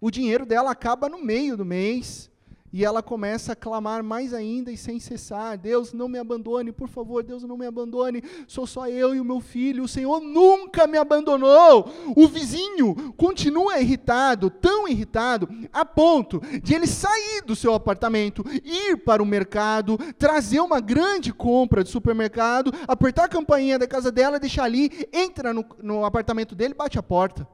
[0.00, 2.31] o dinheiro dela acaba no meio do mês
[2.72, 6.88] e ela começa a clamar mais ainda e sem cessar: Deus, não me abandone, por
[6.88, 8.22] favor, Deus, não me abandone.
[8.48, 9.84] Sou só eu e o meu filho.
[9.84, 11.90] O Senhor nunca me abandonou.
[12.16, 18.96] O vizinho continua irritado, tão irritado, a ponto de ele sair do seu apartamento, ir
[19.04, 24.40] para o mercado, trazer uma grande compra de supermercado, apertar a campainha da casa dela,
[24.40, 27.46] deixar ali, entra no, no apartamento dele, bate a porta.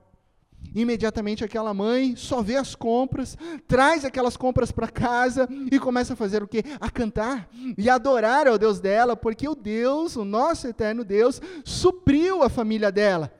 [0.74, 6.16] Imediatamente aquela mãe só vê as compras, traz aquelas compras para casa e começa a
[6.16, 6.62] fazer o quê?
[6.81, 12.42] A cantar e adorar ao Deus dela, porque o Deus, o nosso eterno Deus, supriu
[12.42, 13.33] a família dela.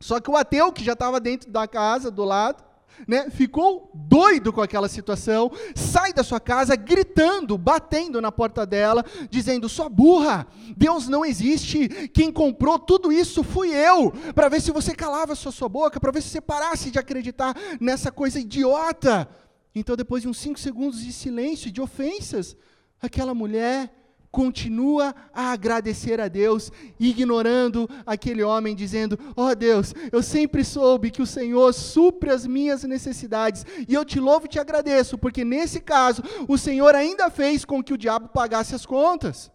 [0.00, 2.67] Só que o ateu que já estava dentro da casa do lado,
[3.06, 9.04] né, ficou doido com aquela situação, sai da sua casa gritando, batendo na porta dela,
[9.30, 10.46] dizendo: Sua burra,
[10.76, 15.52] Deus não existe, quem comprou tudo isso fui eu, para ver se você calava sua,
[15.52, 19.28] sua boca, para ver se você parasse de acreditar nessa coisa idiota.
[19.74, 22.56] Então, depois de uns cinco segundos de silêncio, de ofensas,
[23.00, 23.92] aquela mulher
[24.30, 31.10] continua a agradecer a Deus, ignorando aquele homem, dizendo: Ó oh Deus, eu sempre soube
[31.10, 35.44] que o Senhor supre as minhas necessidades, e eu te louvo e te agradeço, porque
[35.44, 39.50] nesse caso o Senhor ainda fez com que o diabo pagasse as contas.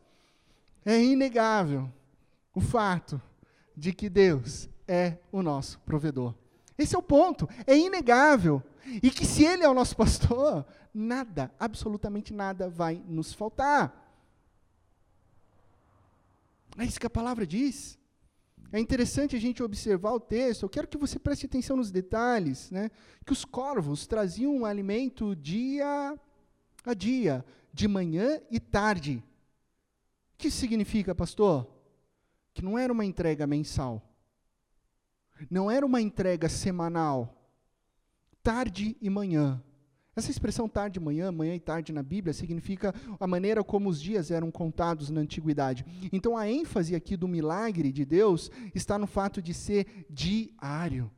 [0.86, 1.90] É inegável
[2.54, 3.22] o fato
[3.76, 6.36] de que Deus é o nosso provedor.
[6.78, 8.62] Esse é o ponto, é inegável.
[9.02, 14.03] E que se Ele é o nosso pastor, nada, absolutamente nada vai nos faltar.
[16.78, 17.98] É isso que a palavra diz.
[18.72, 20.64] É interessante a gente observar o texto.
[20.64, 22.90] Eu quero que você preste atenção nos detalhes, né?
[23.24, 26.20] Que os corvos traziam um alimento dia
[26.84, 29.24] a dia, de manhã e tarde.
[30.34, 31.68] O que significa, pastor?
[32.54, 34.02] Que não era uma entrega mensal.
[35.50, 37.48] Não era uma entrega semanal.
[38.42, 39.64] Tarde e manhã.
[40.16, 44.02] Essa expressão tarde e manhã, manhã e tarde na Bíblia, significa a maneira como os
[44.02, 45.86] dias eram contados na antiguidade.
[46.12, 51.10] Então a ênfase aqui do milagre de Deus está no fato de ser diário.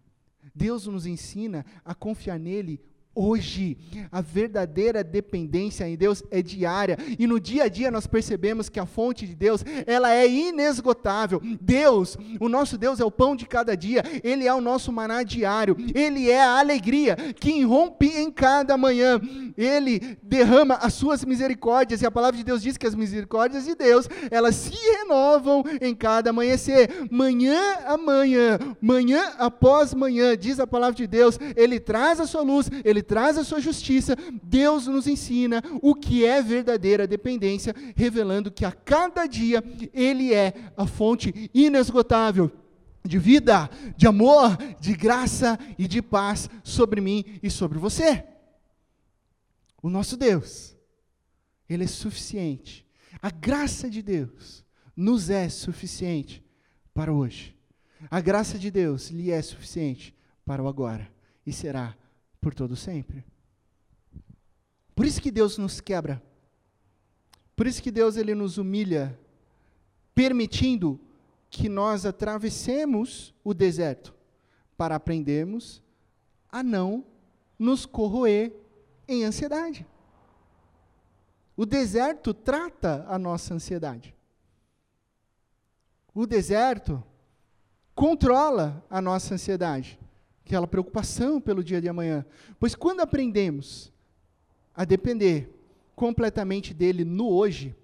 [0.53, 2.79] Deus nos ensina a confiar nele
[3.15, 3.77] hoje.
[4.11, 8.79] A verdadeira dependência em Deus é diária e no dia a dia nós percebemos que
[8.79, 11.41] a fonte de Deus, ela é inesgotável.
[11.61, 15.23] Deus, o nosso Deus é o pão de cada dia, ele é o nosso maná
[15.23, 15.77] diário.
[15.93, 19.19] Ele é a alegria que irrompe em cada manhã.
[19.57, 23.75] Ele derrama as suas misericórdias e a palavra de Deus diz que as misericórdias de
[23.75, 27.07] Deus, elas se renovam em cada amanhecer.
[27.09, 32.41] Manhã a manhã, manhã após manhã, diz a palavra de Deus, ele traz a sua
[32.41, 38.51] luz, ele traz a sua justiça, Deus nos ensina o que é verdadeira dependência, revelando
[38.51, 39.63] que a cada dia
[39.93, 42.51] Ele é a fonte inesgotável
[43.03, 48.25] de vida, de amor, de graça e de paz sobre mim e sobre você.
[49.81, 50.75] O nosso Deus,
[51.69, 52.85] Ele é suficiente.
[53.21, 54.65] A graça de Deus
[54.95, 56.43] nos é suficiente
[56.93, 57.55] para hoje.
[58.09, 60.15] A graça de Deus lhe é suficiente
[60.45, 61.09] para o agora
[61.45, 61.95] e será
[62.45, 63.25] por todo sempre.
[64.93, 66.21] Por isso que Deus nos quebra.
[67.55, 69.19] Por isso que Deus ele nos humilha,
[70.13, 70.99] permitindo
[71.49, 74.13] que nós atravessemos o deserto
[74.77, 75.81] para aprendermos
[76.47, 77.03] a não
[77.57, 78.53] nos corroer
[79.07, 79.83] em ansiedade.
[81.57, 84.15] O deserto trata a nossa ansiedade.
[86.13, 87.03] O deserto
[87.95, 89.99] controla a nossa ansiedade
[90.45, 92.23] aquela preocupação pelo dia de amanhã.
[92.59, 93.91] Pois quando aprendemos
[94.75, 95.49] a depender
[95.95, 97.75] completamente dele no hoje,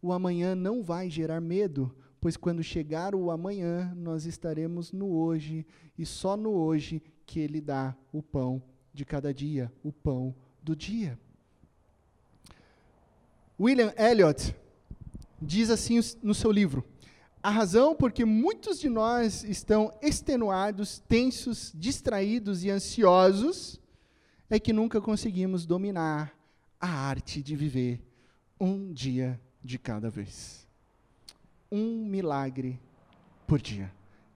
[0.00, 5.66] o amanhã não vai gerar medo, pois quando chegar o amanhã, nós estaremos no hoje,
[5.96, 10.76] e só no hoje que ele dá o pão de cada dia, o pão do
[10.76, 11.18] dia.
[13.58, 14.54] William Elliot
[15.40, 16.84] diz assim no seu livro:
[17.42, 23.80] a razão porque muitos de nós estão extenuados, tensos, distraídos e ansiosos
[24.48, 26.32] é que nunca conseguimos dominar
[26.80, 28.00] a arte de viver
[28.60, 30.68] um dia de cada vez.
[31.70, 32.78] Um milagre
[33.46, 33.92] por dia.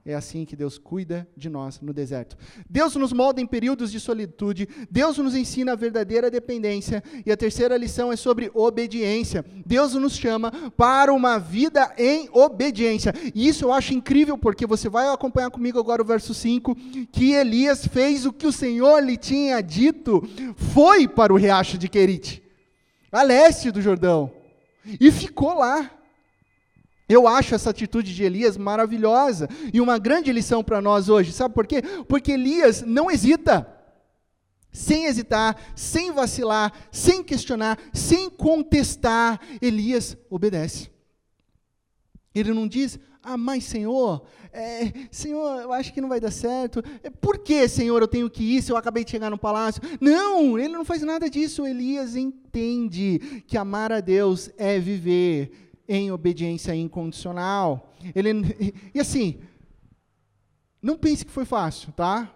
[0.07, 2.37] É assim que Deus cuida de nós no deserto.
[2.69, 7.35] Deus nos molda em períodos de solitude, Deus nos ensina a verdadeira dependência, e a
[7.35, 9.43] terceira lição é sobre obediência.
[9.65, 13.13] Deus nos chama para uma vida em obediência.
[13.35, 16.73] E isso eu acho incrível, porque você vai acompanhar comigo agora o verso 5,
[17.11, 20.23] que Elias fez o que o Senhor lhe tinha dito,
[20.55, 22.41] foi para o riacho de Querite,
[23.11, 24.31] a leste do Jordão,
[24.85, 25.91] e ficou lá.
[27.09, 31.31] Eu acho essa atitude de Elias maravilhosa e uma grande lição para nós hoje.
[31.31, 31.81] Sabe por quê?
[32.07, 33.73] Porque Elias não hesita.
[34.71, 40.91] Sem hesitar, sem vacilar, sem questionar, sem contestar, Elias obedece.
[42.35, 46.83] Ele não diz, ah, mas Senhor, é, Senhor, eu acho que não vai dar certo.
[47.01, 49.81] É, por que, Senhor, eu tenho que ir se eu acabei de chegar no palácio?
[49.99, 51.65] Não, ele não faz nada disso.
[51.65, 57.93] Elias entende que amar a Deus é viver em obediência incondicional.
[58.13, 59.39] Ele, e assim,
[60.81, 62.33] não pense que foi fácil, tá?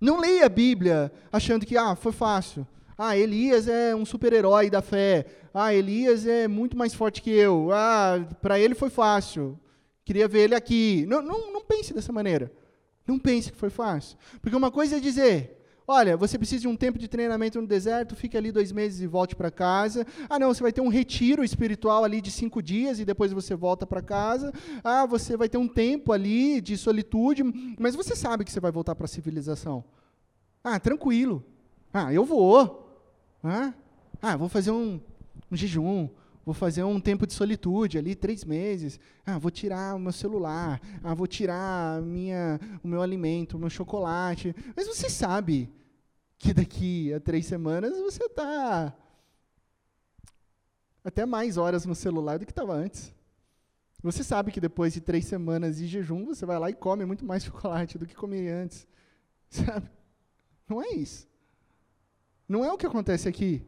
[0.00, 2.66] Não leia a Bíblia achando que, ah, foi fácil.
[2.96, 5.26] Ah, Elias é um super-herói da fé.
[5.54, 7.70] Ah, Elias é muito mais forte que eu.
[7.72, 9.58] Ah, para ele foi fácil.
[10.04, 11.06] Queria ver ele aqui.
[11.08, 12.52] Não, não, não pense dessa maneira.
[13.06, 14.18] Não pense que foi fácil.
[14.40, 15.59] Porque uma coisa é dizer,
[15.92, 19.08] Olha, você precisa de um tempo de treinamento no deserto, fique ali dois meses e
[19.08, 20.06] volte para casa.
[20.28, 23.56] Ah, não, você vai ter um retiro espiritual ali de cinco dias e depois você
[23.56, 24.52] volta para casa.
[24.84, 27.42] Ah, você vai ter um tempo ali de solitude,
[27.76, 29.82] mas você sabe que você vai voltar para a civilização.
[30.62, 31.44] Ah, tranquilo.
[31.92, 33.04] Ah, eu vou.
[33.42, 33.74] Ah,
[34.22, 35.00] ah vou fazer um,
[35.50, 36.08] um jejum,
[36.46, 39.00] vou fazer um tempo de solitude ali, três meses.
[39.26, 40.80] Ah, vou tirar o meu celular.
[41.02, 44.54] Ah, vou tirar minha, o meu alimento, o meu chocolate.
[44.76, 45.68] Mas você sabe
[46.40, 48.96] que daqui a três semanas você está
[51.04, 53.14] até mais horas no celular do que estava antes.
[54.02, 57.26] Você sabe que depois de três semanas de jejum, você vai lá e come muito
[57.26, 58.88] mais chocolate do que comia antes.
[59.50, 59.90] Sabe?
[60.66, 61.28] Não é isso.
[62.48, 63.62] Não é o que acontece aqui.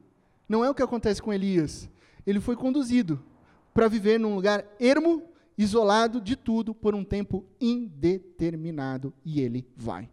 [0.48, 1.90] Não é o que acontece com Elias.
[2.26, 3.22] Ele foi conduzido
[3.74, 5.22] para viver num lugar ermo,
[5.58, 9.12] isolado de tudo, por um tempo indeterminado.
[9.22, 10.11] E ele vai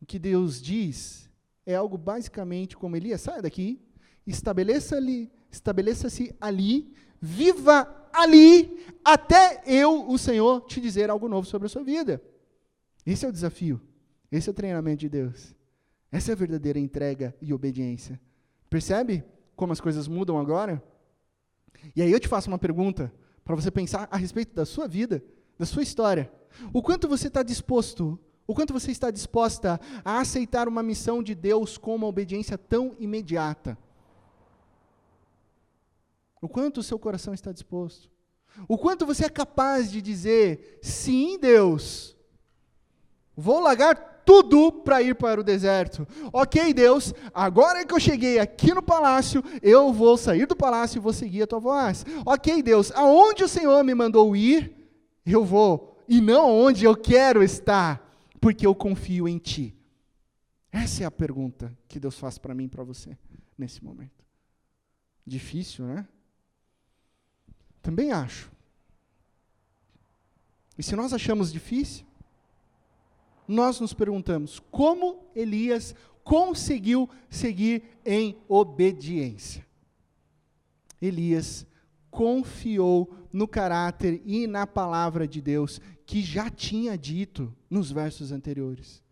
[0.00, 1.28] o que Deus diz
[1.66, 3.80] é algo basicamente como Elias, saia daqui,
[4.26, 6.08] estabeleça-se estabeleça
[6.40, 12.22] ali, viva ali, até eu, o Senhor, te dizer algo novo sobre a sua vida.
[13.04, 13.80] Esse é o desafio,
[14.30, 15.54] esse é o treinamento de Deus.
[16.12, 18.20] Essa é a verdadeira entrega e obediência.
[18.68, 20.82] Percebe como as coisas mudam agora?
[21.94, 23.12] E aí eu te faço uma pergunta
[23.44, 25.22] para você pensar a respeito da sua vida,
[25.58, 26.30] da sua história.
[26.72, 28.18] O quanto você está disposto
[28.50, 32.96] o quanto você está disposta a aceitar uma missão de Deus com uma obediência tão
[32.98, 33.78] imediata?
[36.42, 38.10] O quanto o seu coração está disposto?
[38.66, 42.16] O quanto você é capaz de dizer: sim, Deus,
[43.36, 43.94] vou largar
[44.26, 46.04] tudo para ir para o deserto.
[46.32, 51.00] Ok, Deus, agora que eu cheguei aqui no palácio, eu vou sair do palácio e
[51.00, 52.04] vou seguir a tua voz.
[52.26, 54.74] Ok, Deus, aonde o Senhor me mandou ir,
[55.24, 58.09] eu vou, e não onde eu quero estar
[58.40, 59.76] porque eu confio em Ti?
[60.72, 63.16] Essa é a pergunta que Deus faz para mim e para você
[63.58, 64.24] nesse momento.
[65.26, 66.08] Difícil, né?
[67.82, 68.50] Também acho.
[70.78, 72.06] E se nós achamos difícil,
[73.46, 79.66] nós nos perguntamos como Elias conseguiu seguir em obediência.
[81.02, 81.66] Elias
[82.10, 89.02] confiou no caráter e na palavra de Deus que já tinha dito nos versos anteriores.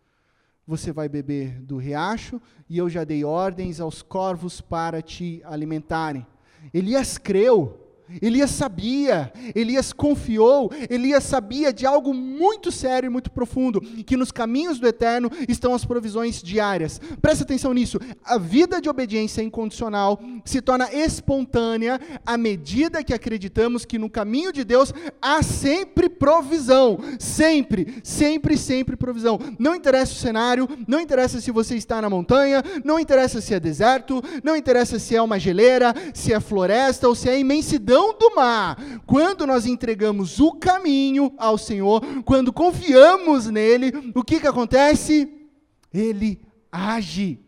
[0.67, 6.27] Você vai beber do riacho, e eu já dei ordens aos corvos para te alimentarem.
[6.73, 7.88] Elias creu,
[8.21, 14.31] Elias sabia, Elias confiou, Elias sabia de algo muito sério e muito profundo, que nos
[14.31, 16.99] caminhos do eterno estão as provisões diárias.
[17.21, 17.99] Presta atenção nisso.
[18.25, 24.51] A vida de obediência incondicional se torna espontânea à medida que acreditamos que no caminho
[24.51, 24.91] de Deus
[25.21, 26.97] há sempre provisão.
[27.19, 29.39] Sempre, sempre, sempre provisão.
[29.59, 33.59] Não interessa o cenário, não interessa se você está na montanha, não interessa se é
[33.59, 38.35] deserto, não interessa se é uma geleira, se é floresta ou se é imensidão do
[38.35, 38.77] mar.
[39.05, 45.49] Quando nós entregamos o caminho ao Senhor, quando confiamos nele, o que, que acontece?
[45.93, 46.41] Ele
[46.71, 47.39] age,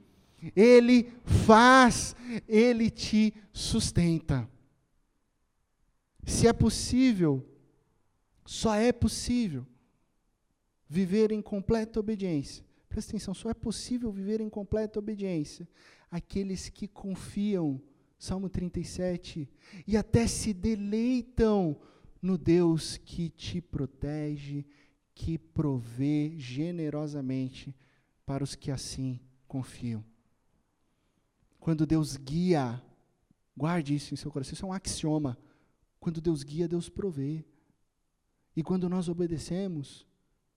[0.56, 2.16] ele faz,
[2.48, 4.50] ele te sustenta.
[6.26, 7.46] Se é possível,
[8.46, 9.66] só é possível
[10.90, 15.66] viver em completa obediência Presta atenção, só é possível viver em completa obediência
[16.12, 17.82] aqueles que confiam,
[18.22, 19.50] Salmo 37,
[19.88, 21.76] e até se deleitam
[22.22, 24.64] no Deus que te protege,
[25.16, 27.76] que provê generosamente
[28.24, 30.06] para os que assim confiam.
[31.60, 32.80] Quando Deus guia,
[33.58, 35.36] guarde isso em seu coração, isso é um axioma.
[36.00, 37.44] Quando Deus guia, Deus provê.
[38.56, 40.06] E quando nós obedecemos,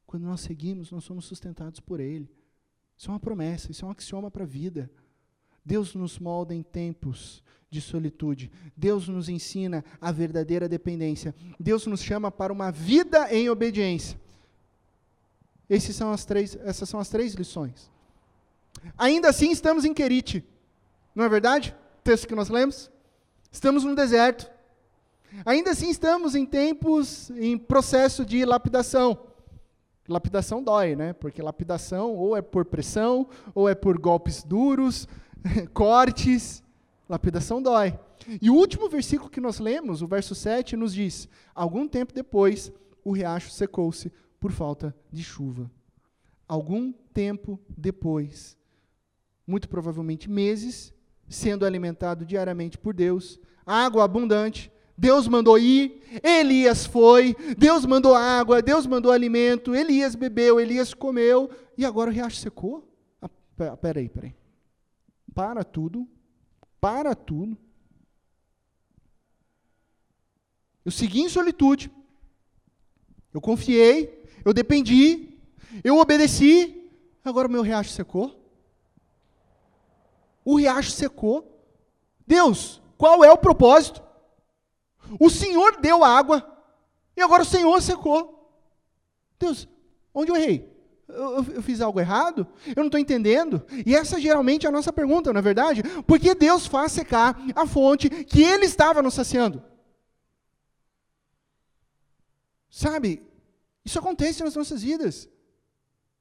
[0.07, 2.31] quando nós seguimos, nós somos sustentados por Ele.
[2.95, 4.91] Isso é uma promessa, isso é um axioma para a vida.
[5.65, 8.53] Deus nos molda em tempos de solitude.
[8.77, 11.35] Deus nos ensina a verdadeira dependência.
[11.59, 14.21] Deus nos chama para uma vida em obediência.
[15.81, 17.91] São as três, essas são as três lições.
[18.97, 20.45] Ainda assim, estamos em Querite.
[21.15, 21.75] Não é verdade?
[21.99, 22.91] O texto que nós lemos.
[23.51, 24.51] Estamos no deserto.
[25.45, 29.19] Ainda assim, estamos em tempos, em processo de lapidação.
[30.07, 31.13] Lapidação dói, né?
[31.15, 35.09] Porque lapidação ou é por pressão, ou é por golpes duros,
[35.73, 36.63] cortes.
[37.09, 37.99] Lapidação dói.
[38.41, 42.73] E o último versículo que nós lemos, o verso 7, nos diz: Algum tempo depois,
[43.05, 45.71] o riacho secou-se por falta de chuva.
[46.49, 48.57] Algum tempo depois,
[49.47, 50.93] muito provavelmente meses,
[51.29, 58.63] sendo alimentado diariamente por Deus, água abundante, Deus mandou ir, Elias foi, Deus mandou água,
[58.63, 62.89] Deus mandou alimento, Elias bebeu, Elias comeu, e agora o riacho secou?
[63.21, 64.35] Ah, peraí, peraí.
[65.35, 66.09] Para tudo,
[66.81, 67.59] para tudo.
[70.85, 71.91] Eu segui em solitude,
[73.33, 75.39] eu confiei, eu dependi,
[75.83, 76.91] eu obedeci,
[77.25, 78.41] agora o meu riacho secou.
[80.45, 81.51] O riacho secou.
[82.27, 84.03] Deus, qual é o propósito?
[85.19, 86.47] O Senhor deu água
[87.17, 88.35] e agora o Senhor secou.
[89.39, 89.67] Deus,
[90.13, 90.74] onde eu errei?
[91.07, 92.47] Eu, eu, fiz algo errado?
[92.69, 93.65] Eu não estou entendendo?
[93.85, 95.83] E essa geralmente é a nossa pergunta, não é verdade?
[96.03, 99.63] Por que Deus faz secar a fonte que Ele estava nos saciando?
[102.71, 103.23] Sabe,
[103.85, 105.29] isso acontece nas nossas vidas.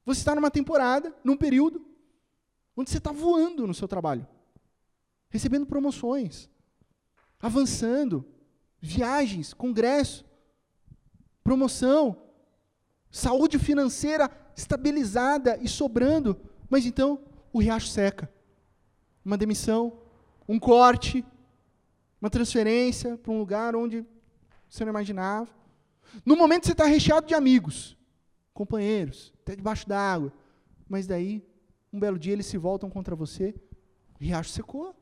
[0.06, 1.86] Você está numa temporada, num período,
[2.76, 4.28] onde você está voando no seu trabalho,
[5.30, 6.50] recebendo promoções,
[7.40, 8.26] avançando,
[8.82, 10.26] viagens, congresso,
[11.44, 12.22] promoção,
[13.10, 16.40] saúde financeira estabilizada e sobrando,
[16.70, 17.20] mas então
[17.52, 18.32] o riacho seca.
[19.24, 19.94] Uma demissão,
[20.48, 21.26] um corte,
[22.22, 24.06] uma transferência para um lugar onde
[24.70, 25.50] você não imaginava.
[26.26, 27.98] No momento você está recheado de amigos,
[28.54, 30.32] companheiros, até debaixo d'água,
[30.88, 31.44] mas daí,
[31.92, 33.56] um belo dia eles se voltam contra você,
[34.20, 34.96] o riacho secou.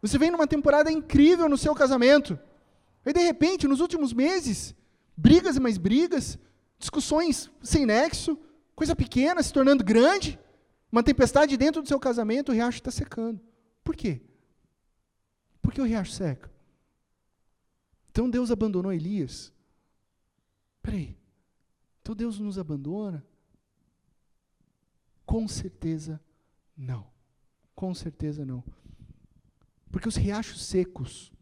[0.00, 2.38] Você vem numa temporada incrível no seu casamento,
[3.08, 4.74] Aí, de repente, nos últimos meses,
[5.16, 6.38] brigas e mais brigas,
[6.78, 8.38] discussões sem nexo,
[8.74, 10.38] coisa pequena se tornando grande,
[10.90, 13.40] uma tempestade dentro do seu casamento, o riacho está secando.
[13.84, 14.22] Por quê?
[15.60, 16.50] Por que o riacho seca?
[18.10, 19.52] Então Deus abandonou Elias.
[20.82, 21.16] Peraí,
[22.00, 23.24] então Deus nos abandona?
[25.26, 26.20] Com certeza
[26.76, 27.06] não.
[27.74, 28.64] Com certeza não.
[29.90, 31.32] Porque os riachos secos,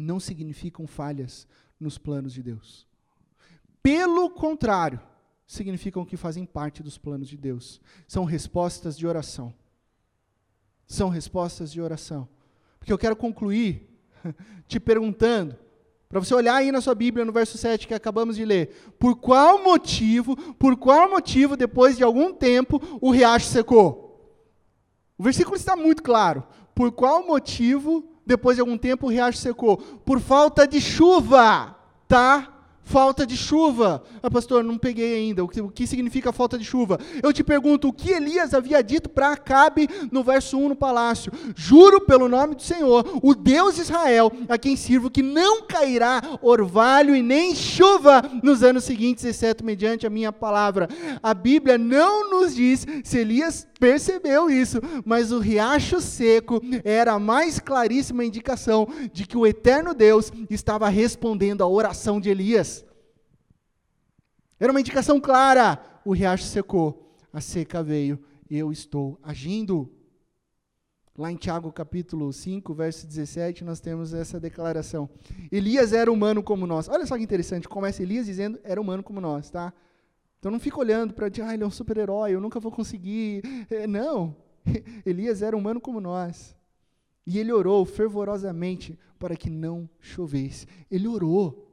[0.00, 1.46] não significam falhas
[1.78, 2.88] nos planos de Deus.
[3.82, 5.00] Pelo contrário,
[5.46, 7.80] significam que fazem parte dos planos de Deus.
[8.06, 9.52] São respostas de oração.
[10.86, 12.28] São respostas de oração.
[12.78, 13.88] Porque eu quero concluir
[14.68, 15.56] te perguntando,
[16.08, 19.16] para você olhar aí na sua Bíblia, no verso 7 que acabamos de ler, por
[19.16, 24.10] qual motivo, por qual motivo, depois de algum tempo, o riacho secou?
[25.16, 26.44] O versículo está muito claro.
[26.74, 29.76] Por qual motivo depois de algum tempo o riacho secou.
[29.76, 31.76] Por falta de chuva,
[32.08, 32.59] tá?
[32.90, 34.02] Falta de chuva.
[34.20, 35.44] Ah, pastor, não peguei ainda.
[35.44, 36.98] O que, o que significa falta de chuva?
[37.22, 41.30] Eu te pergunto, o que Elias havia dito para Acabe no verso 1 no palácio?
[41.54, 46.20] Juro pelo nome do Senhor, o Deus de Israel, a quem sirvo, que não cairá
[46.42, 50.88] orvalho e nem chuva nos anos seguintes, exceto mediante a minha palavra.
[51.22, 57.18] A Bíblia não nos diz se Elias percebeu isso, mas o riacho seco era a
[57.20, 62.79] mais claríssima indicação de que o eterno Deus estava respondendo à oração de Elias.
[64.60, 69.90] Era uma indicação clara: o riacho secou, a seca veio, eu estou agindo.
[71.16, 75.10] Lá em Tiago capítulo 5, verso 17, nós temos essa declaração.
[75.50, 76.88] Elias era humano como nós.
[76.88, 79.72] Olha só que interessante, começa Elias dizendo, era humano como nós, tá?
[80.38, 83.42] Então não fica olhando para dizer, ah, ele é um super-herói, eu nunca vou conseguir.
[83.68, 84.34] É, não.
[85.04, 86.56] Elias era humano como nós.
[87.26, 90.66] E ele orou fervorosamente para que não chovesse.
[90.90, 91.69] Ele orou.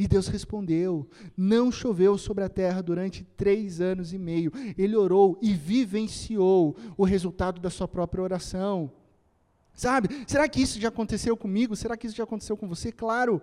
[0.00, 4.50] E Deus respondeu: Não choveu sobre a terra durante três anos e meio.
[4.78, 8.90] Ele orou e vivenciou o resultado da sua própria oração.
[9.74, 10.08] Sabe?
[10.26, 11.76] Será que isso já aconteceu comigo?
[11.76, 12.90] Será que isso já aconteceu com você?
[12.90, 13.42] Claro.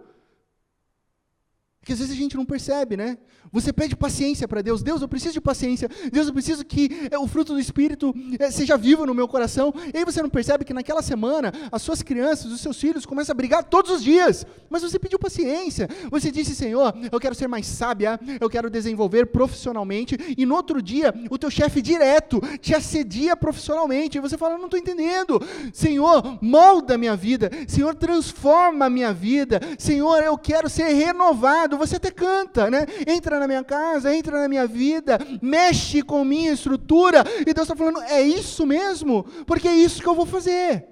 [1.87, 3.17] Que às vezes a gente não percebe, né?
[3.49, 4.83] Você pede paciência para Deus.
[4.83, 5.89] Deus, eu preciso de paciência.
[6.11, 9.73] Deus, eu preciso que é, o fruto do Espírito é, seja vivo no meu coração.
[9.93, 13.31] E aí você não percebe que naquela semana as suas crianças, os seus filhos começam
[13.31, 14.45] a brigar todos os dias.
[14.69, 15.87] Mas você pediu paciência.
[16.11, 20.17] Você disse, Senhor, eu quero ser mais sábia, eu quero desenvolver profissionalmente.
[20.37, 24.17] E no outro dia, o teu chefe direto te assedia profissionalmente.
[24.17, 25.41] E você fala, não estou entendendo.
[25.71, 27.49] Senhor, molda a minha vida.
[27.65, 29.61] Senhor, transforma a minha vida.
[29.79, 32.85] Senhor, eu quero ser renovado você até canta, né?
[33.07, 37.23] Entra na minha casa, entra na minha vida, mexe com minha estrutura.
[37.41, 39.23] E Deus está falando, é isso mesmo?
[39.45, 40.85] Porque é isso que eu vou fazer.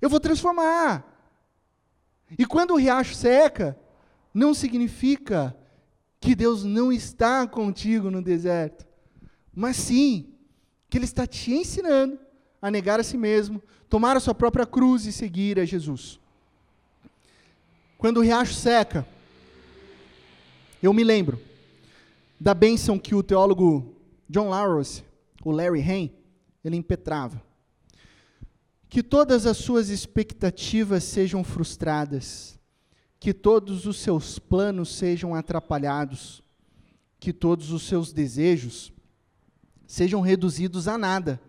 [0.00, 1.04] Eu vou transformar.
[2.38, 3.78] E quando o riacho seca,
[4.32, 5.56] não significa
[6.20, 8.86] que Deus não está contigo no deserto,
[9.54, 10.34] mas sim
[10.88, 12.18] que Ele está te ensinando
[12.60, 16.18] a negar a si mesmo, tomar a sua própria cruz e seguir a Jesus.
[17.96, 19.06] Quando o riacho seca,
[20.82, 21.40] eu me lembro
[22.38, 23.94] da bênção que o teólogo
[24.28, 25.02] John Larros,
[25.44, 26.12] o Larry Hain,
[26.64, 27.42] ele impetrava.
[28.88, 32.58] Que todas as suas expectativas sejam frustradas,
[33.18, 36.42] que todos os seus planos sejam atrapalhados,
[37.18, 38.92] que todos os seus desejos
[39.86, 41.40] sejam reduzidos a nada,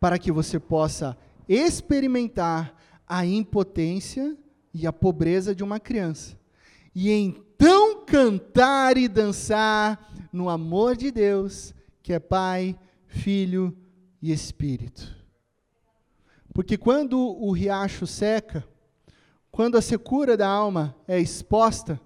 [0.00, 1.16] para que você possa
[1.48, 4.36] experimentar a impotência
[4.72, 6.38] e a pobreza de uma criança.
[6.94, 13.76] E então cantar e dançar no amor de Deus, que é Pai, Filho
[14.20, 15.16] e Espírito.
[16.52, 18.66] Porque quando o riacho seca,
[19.50, 22.00] quando a secura da alma é exposta,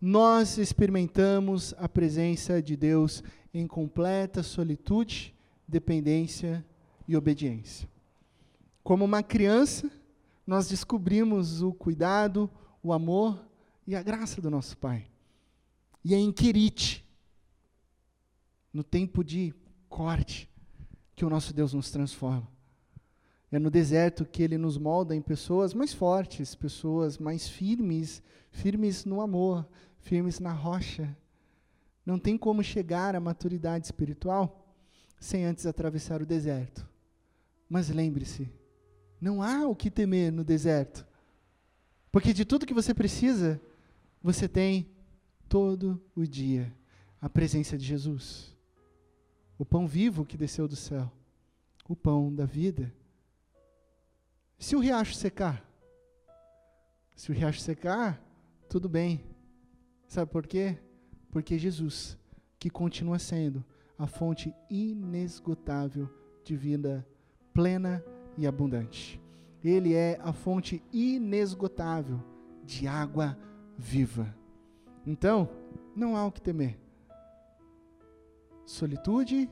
[0.00, 5.34] nós experimentamos a presença de Deus em completa solitude,
[5.66, 6.64] dependência
[7.08, 7.88] e obediência.
[8.84, 9.90] Como uma criança
[10.46, 12.48] nós descobrimos o cuidado,
[12.82, 13.44] o amor
[13.86, 15.06] e a graça do nosso Pai.
[16.04, 17.04] E é em Quirite,
[18.72, 19.52] no tempo de
[19.88, 20.48] corte,
[21.16, 22.48] que o nosso Deus nos transforma.
[23.50, 29.04] É no deserto que ele nos molda em pessoas mais fortes, pessoas mais firmes, firmes
[29.04, 29.66] no amor,
[30.00, 31.16] firmes na rocha.
[32.04, 34.62] Não tem como chegar à maturidade espiritual
[35.18, 36.86] sem antes atravessar o deserto.
[37.68, 38.48] Mas lembre-se,
[39.20, 41.06] não há o que temer no deserto.
[42.10, 43.60] Porque de tudo que você precisa,
[44.22, 44.90] você tem
[45.48, 46.72] todo o dia
[47.20, 48.54] a presença de Jesus.
[49.58, 51.10] O pão vivo que desceu do céu.
[51.88, 52.92] O pão da vida.
[54.58, 55.64] Se o riacho secar,
[57.14, 58.20] se o riacho secar,
[58.68, 59.24] tudo bem.
[60.06, 60.78] Sabe por quê?
[61.30, 62.16] Porque Jesus,
[62.58, 63.64] que continua sendo
[63.98, 66.08] a fonte inesgotável
[66.44, 67.06] de vida
[67.52, 68.04] plena
[68.36, 69.20] e abundante.
[69.62, 72.22] Ele é a fonte inesgotável
[72.64, 73.36] de água
[73.76, 74.34] viva.
[75.06, 75.48] Então,
[75.94, 76.78] não há o que temer.
[78.64, 79.50] Solitude,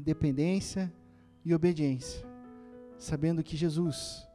[0.00, 0.92] dependência
[1.44, 2.26] e obediência,
[2.98, 4.26] sabendo que Jesus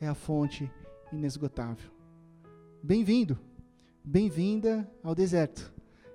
[0.00, 0.70] é a fonte
[1.12, 1.90] inesgotável.
[2.82, 3.38] Bem-vindo,
[4.04, 5.72] bem-vinda ao deserto.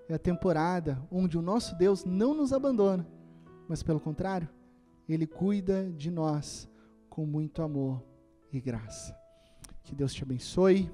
[0.09, 3.07] É a temporada onde o nosso Deus não nos abandona,
[3.67, 4.49] mas pelo contrário,
[5.07, 6.69] ele cuida de nós
[7.09, 8.03] com muito amor
[8.51, 9.15] e graça.
[9.83, 10.89] Que Deus te abençoe.